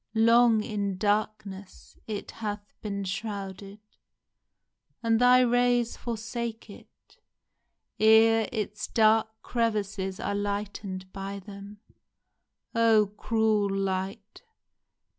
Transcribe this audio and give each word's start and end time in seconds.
Long 0.15 0.63
in 0.63 0.97
darkness 0.97 1.95
It 2.07 2.31
hath 2.31 2.73
been 2.81 3.03
shrouded, 3.03 3.81
and 5.03 5.21
thy 5.21 5.41
rays 5.41 5.95
forsake 5.95 6.71
it 6.71 7.19
*Ere 7.99 8.49
its 8.51 8.87
dark 8.87 9.27
crevices 9.43 10.19
are 10.19 10.33
lighten'd 10.33 11.13
by 11.13 11.37
them. 11.37 11.81
Oh, 12.73 13.13
cruel 13.15 13.69
Light 13.69 14.41